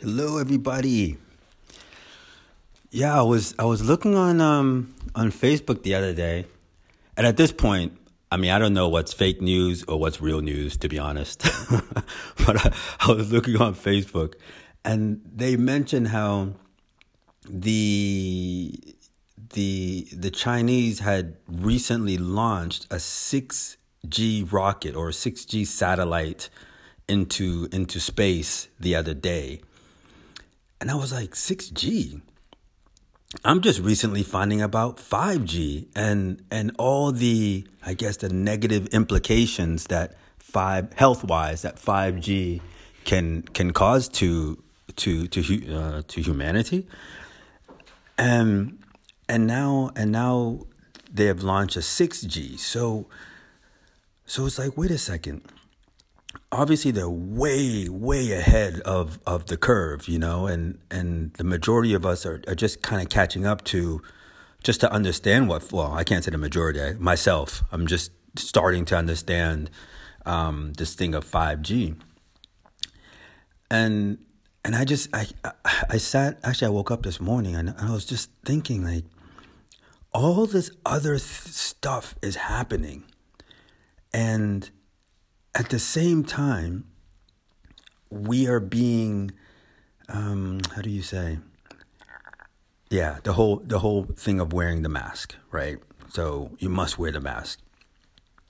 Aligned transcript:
Hello, 0.00 0.38
everybody. 0.38 1.18
Yeah, 2.92 3.18
I 3.18 3.22
was 3.22 3.52
I 3.58 3.64
was 3.64 3.82
looking 3.84 4.14
on 4.14 4.40
um 4.40 4.94
on 5.16 5.32
Facebook 5.32 5.82
the 5.82 5.96
other 5.96 6.14
day, 6.14 6.46
and 7.16 7.26
at 7.26 7.36
this 7.36 7.50
point, 7.50 7.98
I 8.30 8.36
mean, 8.36 8.52
I 8.52 8.60
don't 8.60 8.74
know 8.74 8.88
what's 8.88 9.12
fake 9.12 9.42
news 9.42 9.82
or 9.88 9.98
what's 9.98 10.20
real 10.20 10.40
news, 10.40 10.76
to 10.76 10.88
be 10.88 11.00
honest. 11.00 11.42
but 12.46 12.64
I, 12.64 12.72
I 13.00 13.12
was 13.12 13.32
looking 13.32 13.56
on 13.56 13.74
Facebook, 13.74 14.34
and 14.84 15.20
they 15.34 15.56
mentioned 15.56 16.08
how 16.08 16.52
the 17.50 18.78
the 19.52 20.06
the 20.12 20.30
Chinese 20.30 21.00
had 21.00 21.34
recently 21.48 22.18
launched 22.18 22.86
a 22.92 23.00
six 23.00 23.76
G 24.08 24.46
rocket 24.48 24.94
or 24.94 25.08
a 25.08 25.12
six 25.12 25.44
G 25.44 25.64
satellite 25.64 26.50
into 27.08 27.68
into 27.72 27.98
space 27.98 28.68
the 28.78 28.94
other 28.94 29.12
day 29.12 29.60
and 30.80 30.90
I 30.90 30.94
was 30.94 31.12
like, 31.12 31.32
6G? 31.32 32.20
I'm 33.44 33.60
just 33.60 33.80
recently 33.80 34.22
finding 34.22 34.62
about 34.62 34.96
5G 34.96 35.88
and 35.94 36.42
and 36.50 36.72
all 36.78 37.12
the 37.12 37.66
I 37.84 37.92
guess 37.92 38.16
the 38.16 38.30
negative 38.30 38.86
implications 38.86 39.88
that 39.88 40.16
five 40.38 40.94
health 40.94 41.24
wise 41.24 41.60
that 41.60 41.76
5G 41.76 42.62
can 43.04 43.42
can 43.42 43.72
cause 43.72 44.08
to 44.08 44.62
to 44.96 45.26
to 45.26 45.74
uh, 45.74 46.02
to 46.08 46.22
humanity. 46.22 46.86
And 48.16 48.78
and 49.28 49.46
now 49.46 49.90
and 49.94 50.10
now 50.10 50.66
they 51.12 51.26
have 51.26 51.42
launched 51.42 51.76
a 51.76 51.80
6G. 51.80 52.58
So 52.58 53.08
so 54.24 54.46
it's 54.46 54.58
like 54.58 54.74
wait 54.78 54.90
a 54.90 54.98
second 54.98 55.42
obviously 56.52 56.90
they're 56.90 57.08
way 57.08 57.88
way 57.88 58.32
ahead 58.32 58.80
of 58.80 59.18
of 59.26 59.46
the 59.46 59.56
curve 59.56 60.08
you 60.08 60.18
know 60.18 60.46
and 60.46 60.78
and 60.90 61.32
the 61.34 61.44
majority 61.44 61.94
of 61.94 62.04
us 62.04 62.26
are, 62.26 62.42
are 62.46 62.54
just 62.54 62.82
kind 62.82 63.02
of 63.02 63.08
catching 63.08 63.46
up 63.46 63.64
to 63.64 64.02
just 64.62 64.80
to 64.80 64.92
understand 64.92 65.48
what 65.48 65.72
well 65.72 65.92
i 65.92 66.04
can't 66.04 66.24
say 66.24 66.30
the 66.30 66.38
majority 66.38 66.98
myself 66.98 67.62
i'm 67.72 67.86
just 67.86 68.12
starting 68.36 68.84
to 68.84 68.96
understand 68.96 69.70
um, 70.26 70.74
this 70.74 70.94
thing 70.94 71.14
of 71.14 71.24
5g 71.24 71.98
and 73.70 74.18
and 74.64 74.76
i 74.76 74.84
just 74.84 75.08
i 75.14 75.26
i 75.88 75.96
sat 75.96 76.38
actually 76.44 76.66
i 76.66 76.70
woke 76.70 76.90
up 76.90 77.02
this 77.02 77.20
morning 77.20 77.56
and 77.56 77.74
i 77.80 77.90
was 77.90 78.04
just 78.04 78.30
thinking 78.44 78.84
like 78.84 79.04
all 80.12 80.46
this 80.46 80.70
other 80.84 81.12
th- 81.12 81.20
stuff 81.20 82.14
is 82.22 82.36
happening. 82.36 83.04
And 84.12 84.70
at 85.58 85.70
the 85.70 85.78
same 85.80 86.22
time, 86.22 86.84
we 88.10 88.46
are 88.46 88.60
being, 88.60 89.32
um, 90.08 90.60
how 90.74 90.82
do 90.82 90.88
you 90.88 91.02
say? 91.02 91.38
Yeah, 92.90 93.18
the 93.24 93.34
whole 93.34 93.56
the 93.56 93.80
whole 93.80 94.04
thing 94.04 94.40
of 94.40 94.52
wearing 94.54 94.82
the 94.82 94.88
mask, 94.88 95.34
right? 95.50 95.78
So 96.08 96.52
you 96.58 96.70
must 96.70 96.98
wear 96.98 97.12
the 97.12 97.20
mask, 97.20 97.60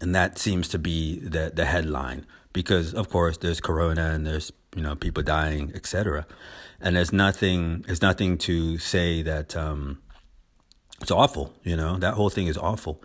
and 0.00 0.14
that 0.14 0.38
seems 0.38 0.68
to 0.68 0.78
be 0.78 1.18
the 1.18 1.50
the 1.52 1.64
headline 1.64 2.26
because, 2.52 2.94
of 2.94 3.08
course, 3.08 3.38
there's 3.38 3.60
corona 3.60 4.10
and 4.10 4.24
there's 4.24 4.52
you 4.76 4.82
know 4.82 4.94
people 4.94 5.24
dying, 5.24 5.72
etc. 5.74 6.26
And 6.80 6.94
there's 6.94 7.12
nothing 7.12 7.82
there's 7.86 8.02
nothing 8.02 8.38
to 8.38 8.78
say 8.78 9.22
that 9.22 9.56
um, 9.56 10.00
it's 11.00 11.10
awful. 11.10 11.52
You 11.64 11.76
know 11.76 11.96
that 11.96 12.14
whole 12.14 12.30
thing 12.30 12.46
is 12.46 12.56
awful. 12.56 13.02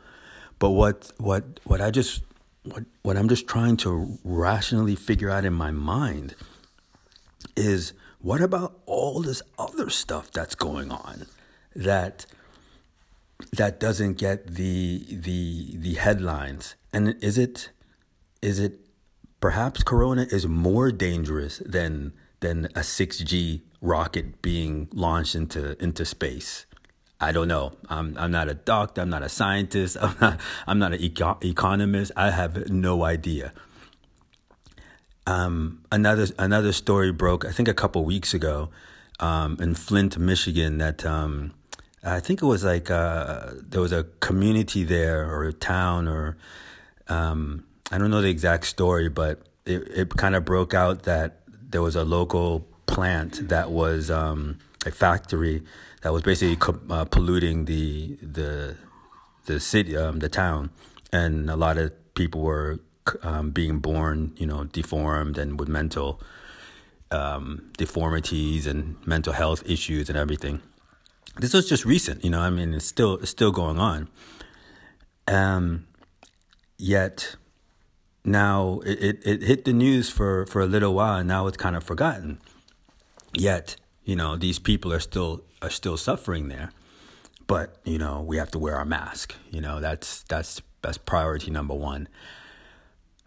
But 0.59 0.71
what 0.71 1.11
what 1.17 1.59
what 1.63 1.81
I 1.81 1.89
just 1.89 2.21
what 2.65 2.83
what 3.03 3.17
I'm 3.17 3.29
just 3.29 3.47
trying 3.47 3.77
to 3.77 4.17
rationally 4.23 4.95
figure 4.95 5.29
out 5.29 5.45
in 5.45 5.53
my 5.53 5.71
mind 5.71 6.35
is 7.55 7.93
what 8.19 8.41
about 8.41 8.79
all 8.85 9.21
this 9.21 9.41
other 9.57 9.89
stuff 9.89 10.31
that's 10.31 10.55
going 10.55 10.91
on 10.91 11.27
that 11.75 12.25
that 13.53 13.79
doesn't 13.79 14.13
get 14.17 14.55
the 14.55 15.05
the 15.09 15.77
the 15.77 15.93
headlines? 15.95 16.75
And 16.91 17.15
is 17.21 17.37
it 17.37 17.69
is 18.41 18.59
it 18.59 18.79
perhaps 19.39 19.83
corona 19.83 20.25
is 20.31 20.47
more 20.47 20.91
dangerous 20.91 21.61
than 21.65 22.13
than 22.39 22.65
a 22.75 22.81
6G 22.81 23.61
rocket 23.81 24.41
being 24.41 24.87
launched 24.91 25.35
into 25.35 25.81
into 25.81 26.05
space 26.05 26.65
I 27.19 27.31
don't 27.31 27.47
know. 27.47 27.73
I'm 27.89 28.17
I'm 28.17 28.31
not 28.31 28.49
a 28.49 28.53
doctor. 28.53 29.01
I'm 29.01 29.09
not 29.09 29.23
a 29.23 29.29
scientist. 29.29 29.97
I'm 30.01 30.15
not 30.19 30.39
I'm 30.67 30.79
not 30.79 30.93
an 30.93 31.01
eco- 31.01 31.37
economist. 31.41 32.11
I 32.15 32.31
have 32.31 32.69
no 32.69 33.03
idea. 33.03 33.53
Um, 35.27 35.83
another 35.91 36.27
another 36.37 36.71
story 36.71 37.11
broke. 37.11 37.45
I 37.45 37.51
think 37.51 37.67
a 37.67 37.73
couple 37.73 38.03
weeks 38.05 38.33
ago, 38.33 38.69
um, 39.19 39.57
in 39.59 39.73
Flint, 39.75 40.17
Michigan. 40.17 40.77
That 40.77 41.05
um, 41.05 41.53
I 42.03 42.19
think 42.19 42.41
it 42.41 42.45
was 42.45 42.63
like 42.63 42.91
uh, 42.91 43.51
there 43.61 43.81
was 43.81 43.91
a 43.91 44.03
community 44.19 44.83
there 44.83 45.29
or 45.29 45.45
a 45.45 45.53
town 45.53 46.07
or 46.07 46.37
um, 47.07 47.65
I 47.91 47.97
don't 47.97 48.11
know 48.11 48.21
the 48.21 48.29
exact 48.29 48.65
story, 48.65 49.09
but 49.09 49.41
it 49.65 49.87
it 49.87 50.09
kind 50.17 50.35
of 50.35 50.45
broke 50.45 50.73
out 50.73 51.03
that 51.03 51.39
there 51.47 51.81
was 51.81 51.95
a 51.95 52.03
local 52.03 52.67
plant 52.85 53.49
that 53.49 53.71
was 53.71 54.11
um, 54.11 54.59
a 54.85 54.91
factory 54.91 55.63
that 56.01 56.13
was 56.13 56.23
basically 56.23 56.57
uh, 56.89 57.05
polluting 57.05 57.65
the 57.65 58.17
the 58.21 58.77
the 59.45 59.59
city, 59.59 59.95
um, 59.95 60.19
the 60.19 60.29
town, 60.29 60.71
and 61.11 61.49
a 61.49 61.55
lot 61.55 61.77
of 61.77 61.91
people 62.15 62.41
were 62.41 62.79
um, 63.21 63.51
being 63.51 63.79
born, 63.79 64.33
you 64.37 64.45
know, 64.45 64.63
deformed 64.63 65.37
and 65.37 65.59
with 65.59 65.67
mental 65.67 66.19
um, 67.11 67.71
deformities 67.77 68.65
and 68.65 68.95
mental 69.05 69.33
health 69.33 69.63
issues 69.65 70.09
and 70.09 70.17
everything. 70.17 70.61
This 71.37 71.53
was 71.53 71.67
just 71.67 71.85
recent, 71.85 72.23
you 72.23 72.29
know. 72.29 72.39
I 72.39 72.49
mean, 72.49 72.73
it's 72.73 72.85
still 72.85 73.15
it's 73.17 73.31
still 73.31 73.51
going 73.51 73.79
on. 73.79 74.09
Um, 75.27 75.87
yet 76.77 77.35
now 78.23 78.81
it, 78.85 79.01
it, 79.01 79.27
it 79.27 79.41
hit 79.43 79.65
the 79.65 79.73
news 79.73 80.09
for, 80.09 80.45
for 80.47 80.61
a 80.61 80.65
little 80.65 80.93
while 80.93 81.17
and 81.17 81.27
now 81.27 81.47
it's 81.47 81.57
kind 81.57 81.75
of 81.75 81.83
forgotten. 81.83 82.39
Yet, 83.33 83.75
you 84.05 84.15
know, 84.15 84.37
these 84.37 84.59
people 84.59 84.93
are 84.93 84.99
still 84.99 85.43
are 85.61 85.69
still 85.69 85.97
suffering 85.97 86.47
there. 86.47 86.71
But, 87.47 87.77
you 87.83 87.97
know, 87.97 88.21
we 88.21 88.37
have 88.37 88.49
to 88.51 88.59
wear 88.59 88.75
our 88.75 88.85
mask. 88.85 89.35
You 89.51 89.61
know, 89.61 89.79
that's 89.79 90.23
that's 90.23 90.61
that's 90.81 90.97
priority 90.97 91.51
number 91.51 91.73
one. 91.73 92.07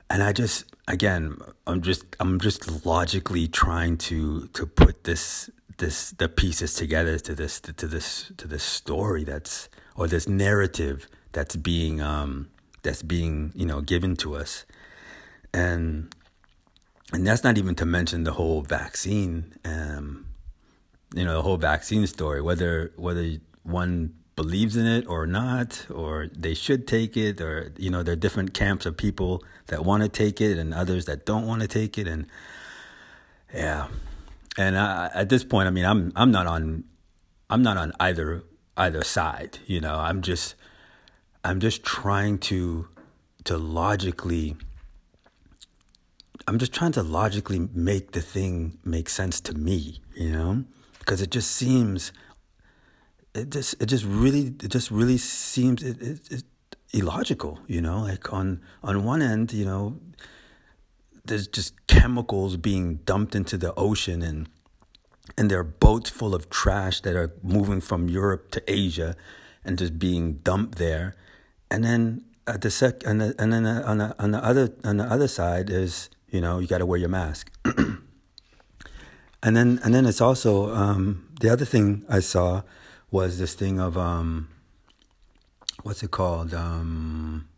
And 0.09 0.23
I 0.23 0.33
just 0.33 0.65
again, 0.87 1.37
I'm 1.67 1.83
just 1.83 2.05
I'm 2.21 2.41
just 2.41 2.87
logically 2.87 3.49
trying 3.49 3.99
to 3.99 4.47
to 4.49 4.67
put 4.67 5.05
this 5.05 5.51
this 5.79 6.13
the 6.13 6.29
pieces 6.29 6.75
together 6.75 7.19
to 7.19 7.35
this 7.35 7.61
to 7.61 7.87
this 7.87 8.33
to 8.37 8.49
this 8.49 8.63
story 8.63 9.25
that's 9.25 9.69
or 9.95 10.07
this 10.07 10.29
narrative 10.29 11.09
that's 11.33 11.57
being 11.57 12.01
um 12.01 12.49
that's 12.83 13.03
being, 13.03 13.53
you 13.55 13.67
know, 13.67 13.81
given 13.81 14.17
to 14.17 14.37
us. 14.37 14.65
And 15.53 16.15
and 17.13 17.27
that's 17.27 17.43
not 17.43 17.59
even 17.59 17.75
to 17.77 17.85
mention 17.85 18.25
the 18.25 18.33
whole 18.33 18.63
vaccine 18.63 19.55
um 19.65 20.28
you 21.15 21.25
know 21.25 21.35
the 21.35 21.43
whole 21.43 21.57
vaccine 21.57 22.07
story 22.07 22.41
whether 22.43 22.93
whether 22.97 23.37
one 23.63 24.15
believes 24.37 24.77
in 24.77 24.87
it 24.87 25.05
or 25.09 25.27
not 25.27 25.85
or 25.91 26.29
they 26.29 26.55
should 26.55 26.87
take 26.87 27.17
it 27.17 27.41
or 27.41 27.73
you 27.77 27.91
know 27.91 28.05
there 28.05 28.13
are 28.13 28.17
different 28.17 28.55
camps 28.55 28.87
of 28.87 28.97
people 28.97 29.43
that 29.67 29.85
want 29.85 30.03
to 30.03 30.09
take 30.09 30.41
it 30.41 30.57
and 30.57 30.73
others 30.73 31.07
that 31.07 31.27
don't 31.27 31.45
want 31.45 31.61
to 31.61 31.67
take 31.67 31.99
it 31.99 32.07
and 32.07 32.27
yeah. 33.53 33.89
And 34.57 34.79
I, 34.79 35.11
at 35.15 35.29
this 35.29 35.43
point 35.43 35.67
i 35.67 35.71
mean 35.71 35.85
i'm 35.85 36.13
i'm 36.15 36.31
not 36.31 36.47
on 36.47 36.85
i'm 37.51 37.63
not 37.63 37.77
on 37.77 37.93
either 37.99 38.45
either 38.77 39.03
side 39.03 39.59
you 39.67 39.81
know. 39.81 39.97
I'm 39.97 40.23
just 40.23 40.55
i'm 41.45 41.59
just 41.59 41.83
trying 41.83 42.39
to 42.51 42.89
to 43.45 43.57
logically 43.57 44.57
i'm 46.47 46.59
just 46.59 46.73
trying 46.73 46.93
to 46.93 47.03
logically 47.03 47.69
make 47.73 48.13
the 48.13 48.21
thing 48.21 48.79
make 48.85 49.09
sense 49.09 49.41
to 49.43 49.55
me 49.55 50.01
you 50.15 50.31
know 50.31 50.65
because 51.09 51.23
it 51.23 51.31
just 51.31 51.53
seems 51.53 52.13
it 53.35 53.49
just 53.49 53.81
it 53.81 53.87
just 53.87 54.05
really 54.05 54.49
it 54.63 54.69
just 54.69 54.91
really 54.91 55.17
seems 55.17 55.83
it, 55.83 55.99
it, 56.03 56.21
it 56.31 56.45
illogical 56.93 57.61
you 57.67 57.81
know 57.81 58.01
like 58.01 58.31
on 58.31 58.61
on 58.83 59.05
one 59.05 59.23
end 59.23 59.51
you 59.55 59.65
know 59.65 59.99
there's 61.25 61.49
just 61.49 61.73
chemicals 61.87 62.59
being 62.59 62.97
dumped 63.07 63.35
into 63.35 63.57
the 63.57 63.73
ocean 63.75 64.21
and 64.21 64.51
and 65.39 65.51
there 65.51 65.61
are 65.61 65.65
boats 65.65 66.11
full 66.11 66.35
of 66.35 66.51
trash 66.51 67.01
that 67.01 67.17
are 67.17 67.33
moving 67.43 67.81
from 67.81 68.09
Europe 68.09 68.51
to 68.51 68.63
Asia 68.67 69.15
and 69.65 69.79
just 69.79 69.99
being 69.99 70.35
dumped 70.43 70.79
there. 70.79 71.15
And 71.71 71.85
then 71.85 72.25
at 72.47 72.63
the 72.63 72.71
sec 72.71 73.07
and, 73.07 73.21
the, 73.21 73.35
and 73.39 73.53
then 73.53 73.67
on 73.67 73.99
the, 73.99 74.17
on 74.19 74.31
the 74.31 74.43
other 74.43 74.73
on 74.85 74.97
the 74.97 75.05
other 75.05 75.29
side 75.29 75.69
is 75.69 76.09
you 76.31 76.41
know 76.41 76.59
you 76.59 76.67
got 76.67 76.79
to 76.79 76.87
wear 76.87 76.99
your 76.99 77.11
mask 77.11 77.51
and 79.43 79.57
then 79.57 79.81
and 79.85 79.95
then 79.95 80.07
it's 80.07 80.21
also 80.21 80.75
um, 80.75 81.29
the 81.41 81.51
other 81.51 81.65
thing 81.65 82.05
I 82.09 82.21
saw 82.21 82.63
was 83.11 83.39
this 83.39 83.55
thing 83.55 83.81
of 83.81 83.97
um, 83.97 84.49
what's 85.83 86.03
it 86.03 86.11
called? 86.11 86.55
Um, 86.55 87.49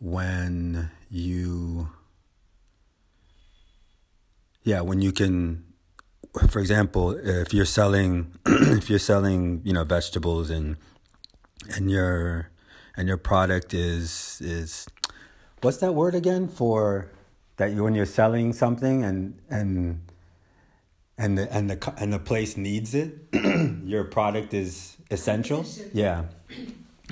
when 0.00 0.90
you 1.10 1.90
yeah 4.62 4.80
when 4.80 5.00
you 5.02 5.12
can 5.12 5.64
for 6.48 6.60
example, 6.60 7.10
if 7.12 7.52
you're 7.52 7.64
selling, 7.64 8.32
if 8.46 8.88
you're 8.88 9.00
selling, 9.00 9.62
you 9.64 9.72
know, 9.72 9.84
vegetables 9.84 10.50
and 10.50 10.76
and 11.74 11.90
your 11.90 12.50
and 12.96 13.08
your 13.08 13.16
product 13.16 13.74
is 13.74 14.40
is 14.40 14.86
what's 15.60 15.78
that 15.78 15.92
word 15.92 16.14
again 16.14 16.48
for 16.48 17.10
that 17.56 17.72
you 17.72 17.84
when 17.84 17.94
you're 17.94 18.06
selling 18.06 18.52
something 18.52 19.04
and 19.04 19.38
and 19.50 20.00
and 21.20 21.36
the 21.36 21.52
and 21.52 21.70
the 21.70 21.94
and 21.98 22.12
the 22.12 22.18
place 22.18 22.56
needs 22.56 22.94
it, 22.94 23.18
your 23.84 24.04
product 24.04 24.54
is 24.54 24.96
essential. 25.10 25.64
Yeah. 25.92 26.24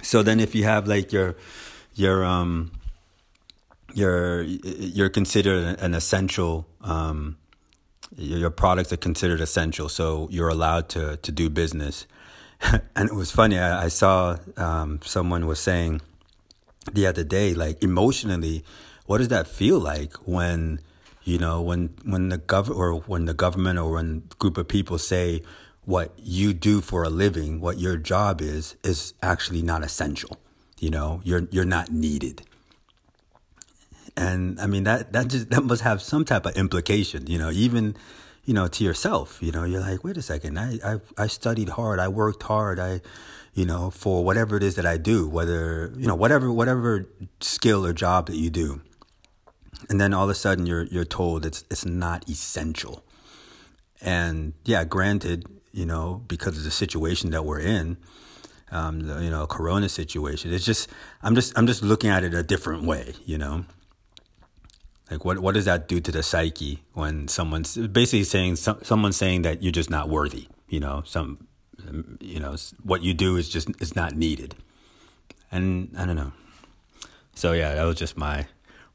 So 0.03 0.23
then, 0.23 0.41
if 0.41 0.55
you 0.55 0.65
have 0.65 0.89
like 0.89 1.13
your 1.13 1.37
your 1.95 2.25
um 2.25 2.73
you're 3.95 4.43
you're 4.43 5.09
considered 5.09 5.79
an 5.81 5.95
essential 5.95 6.67
um 6.83 7.37
your 8.17 8.51
products 8.51 8.93
are 8.93 8.99
considered 8.99 9.41
essential 9.41 9.89
so 9.89 10.29
you're 10.31 10.49
allowed 10.49 10.89
to 10.89 11.17
to 11.19 11.33
do 11.33 11.49
business 11.49 12.07
and 12.97 13.09
it 13.09 13.15
was 13.15 13.31
funny 13.31 13.59
i, 13.59 13.85
I 13.85 13.89
saw 13.89 14.37
um, 14.57 15.01
someone 15.03 15.47
was 15.47 15.59
saying 15.59 16.01
the 16.93 17.07
other 17.07 17.25
day 17.25 17.55
like 17.55 17.83
emotionally 17.83 18.63
what 19.07 19.19
does 19.19 19.29
that 19.29 19.47
feel 19.47 19.79
like 19.79 20.15
when 20.27 20.81
you 21.29 21.39
know 21.39 21.61
when 21.61 21.95
when 22.05 22.29
the 22.29 22.39
gov 22.39 22.69
or 22.71 22.95
when 23.13 23.25
the 23.27 23.35
government 23.35 23.79
or 23.79 23.93
when 23.97 24.23
group 24.39 24.57
of 24.57 24.67
people 24.67 24.99
say 24.99 25.43
what 25.85 26.13
you 26.19 26.53
do 26.53 26.81
for 26.81 27.03
a 27.03 27.09
living 27.09 27.61
what 27.61 27.79
your 27.79 27.97
job 27.97 28.41
is 28.41 28.77
is 28.83 29.15
actually 29.23 29.63
not 29.63 29.83
essential 29.83 30.39
you 30.81 30.91
know? 30.91 31.21
You're 31.25 31.49
you're 31.51 31.65
not 31.65 31.91
needed. 31.91 32.43
And 34.17 34.61
I 34.61 34.67
mean 34.67 34.85
that 34.85 35.13
that 35.13 35.29
just 35.29 35.51
that 35.51 35.65
must 35.65 35.83
have 35.83 36.03
some 36.03 36.25
type 36.25 36.47
of 36.47 36.57
implication, 36.57 37.27
you 37.27 37.39
know, 37.39 37.51
even 37.51 37.97
you 38.45 38.55
know 38.55 38.69
to 38.69 38.85
yourself. 38.85 39.39
You 39.43 39.53
know, 39.53 39.65
you're 39.65 39.81
like, 39.81 40.05
wait 40.05 40.17
a 40.17 40.23
second, 40.23 40.59
I 40.59 40.79
I, 40.85 40.97
I 41.17 41.27
studied 41.27 41.71
hard, 41.71 41.99
I 42.01 42.09
worked 42.09 42.43
hard, 42.45 42.79
I 42.79 43.01
you 43.55 43.65
know 43.65 43.91
for 43.91 44.25
whatever 44.25 44.57
it 44.57 44.63
is 44.63 44.75
that 44.77 44.87
I 44.87 44.97
do, 44.97 45.29
whether 45.29 45.93
you 45.97 46.07
know 46.07 46.15
whatever 46.15 46.51
whatever 46.53 47.07
skill 47.41 47.87
or 47.87 47.93
job 47.93 48.27
that 48.27 48.37
you 48.37 48.51
do, 48.51 48.81
and 49.89 50.01
then 50.01 50.13
all 50.13 50.25
of 50.25 50.31
a 50.31 50.35
sudden 50.35 50.67
you're 50.67 50.85
you're 50.85 51.05
told 51.05 51.47
it's 51.47 51.65
it's 51.71 51.85
not 51.85 52.29
essential. 52.29 53.05
And 54.01 54.55
yeah, 54.65 54.85
granted, 54.85 55.47
you 55.73 55.87
know, 55.87 56.23
because 56.29 56.57
of 56.57 56.65
the 56.65 56.71
situation 56.71 57.31
that 57.31 57.45
we're 57.45 57.61
in, 57.61 57.97
um, 58.71 59.01
the, 59.01 59.23
you 59.23 59.31
know, 59.31 59.47
Corona 59.47 59.89
situation. 59.89 60.53
It's 60.53 60.65
just 60.65 60.89
I'm 61.23 61.35
just 61.35 61.57
I'm 61.59 61.67
just 61.67 61.83
looking 61.83 62.11
at 62.11 62.25
it 62.25 62.35
a 62.35 62.43
different 62.43 62.85
way, 62.85 63.15
you 63.25 63.39
know. 63.39 63.65
Like 65.11 65.25
what 65.25 65.39
what 65.39 65.55
does 65.55 65.65
that 65.65 65.89
do 65.89 66.01
to 66.01 66.13
the 66.13 66.23
psyche 66.23 66.83
when 66.93 67.29
someone's 67.29 67.77
basically 67.77 68.25
saying 68.25 68.57
some, 68.57 68.79
someone's 68.83 69.17
saying 69.17 69.43
that 69.43 69.63
you're 69.63 69.73
just 69.73 69.91
not 69.91 70.09
worthy, 70.09 70.49
you 70.69 70.81
know, 70.81 71.03
some 71.07 71.49
you 72.21 72.41
know, 72.41 72.57
what 72.83 73.03
you 73.03 73.15
do 73.15 73.37
is 73.37 73.49
just 73.49 73.71
is 73.81 73.97
not 73.97 74.15
needed. 74.15 74.55
And 75.51 75.95
I 75.97 76.05
don't 76.05 76.17
know. 76.17 76.33
So 77.35 77.53
yeah, 77.53 77.75
that 77.75 77.85
was 77.85 77.97
just 77.97 78.17
my 78.17 78.47